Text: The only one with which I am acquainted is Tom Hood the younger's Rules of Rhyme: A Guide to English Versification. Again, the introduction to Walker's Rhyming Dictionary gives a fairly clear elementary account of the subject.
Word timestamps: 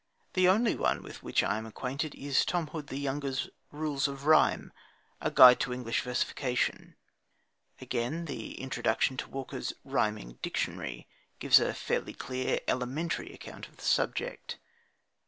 The 0.33 0.47
only 0.47 0.73
one 0.75 1.03
with 1.03 1.21
which 1.21 1.43
I 1.43 1.59
am 1.59 1.67
acquainted 1.67 2.15
is 2.15 2.43
Tom 2.43 2.65
Hood 2.69 2.87
the 2.87 2.97
younger's 2.97 3.49
Rules 3.71 4.07
of 4.07 4.25
Rhyme: 4.25 4.73
A 5.21 5.29
Guide 5.29 5.59
to 5.59 5.71
English 5.71 6.01
Versification. 6.01 6.95
Again, 7.79 8.25
the 8.25 8.59
introduction 8.59 9.15
to 9.17 9.29
Walker's 9.29 9.73
Rhyming 9.83 10.39
Dictionary 10.41 11.07
gives 11.37 11.59
a 11.59 11.75
fairly 11.75 12.13
clear 12.15 12.61
elementary 12.67 13.31
account 13.31 13.67
of 13.67 13.77
the 13.77 13.83
subject. 13.85 14.57